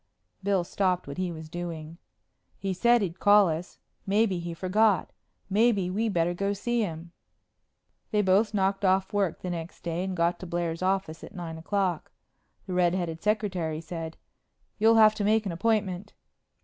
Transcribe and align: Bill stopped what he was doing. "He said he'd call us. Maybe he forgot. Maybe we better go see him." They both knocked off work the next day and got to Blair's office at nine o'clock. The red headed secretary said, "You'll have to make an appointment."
Bill 0.41 0.63
stopped 0.63 1.05
what 1.05 1.19
he 1.19 1.31
was 1.31 1.47
doing. 1.47 1.99
"He 2.57 2.73
said 2.73 3.03
he'd 3.03 3.19
call 3.19 3.49
us. 3.49 3.77
Maybe 4.07 4.39
he 4.39 4.55
forgot. 4.55 5.11
Maybe 5.47 5.91
we 5.91 6.09
better 6.09 6.33
go 6.33 6.53
see 6.53 6.81
him." 6.81 7.11
They 8.09 8.23
both 8.23 8.51
knocked 8.51 8.83
off 8.83 9.13
work 9.13 9.41
the 9.43 9.51
next 9.51 9.81
day 9.83 10.03
and 10.03 10.17
got 10.17 10.39
to 10.39 10.47
Blair's 10.47 10.81
office 10.81 11.23
at 11.23 11.35
nine 11.35 11.59
o'clock. 11.59 12.11
The 12.65 12.73
red 12.73 12.95
headed 12.95 13.21
secretary 13.21 13.79
said, 13.79 14.17
"You'll 14.79 14.95
have 14.95 15.13
to 15.13 15.23
make 15.23 15.45
an 15.45 15.51
appointment." 15.51 16.13